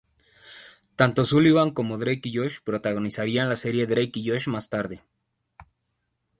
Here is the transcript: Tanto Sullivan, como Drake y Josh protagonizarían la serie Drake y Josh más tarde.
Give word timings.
Tanto 0.99 1.23
Sullivan, 1.25 1.69
como 1.69 1.99
Drake 1.99 2.27
y 2.29 2.35
Josh 2.35 2.57
protagonizarían 2.63 3.49
la 3.49 3.55
serie 3.55 3.85
Drake 3.85 4.13
y 4.19 4.27
Josh 4.31 4.47
más 4.47 4.67
tarde. 4.67 5.03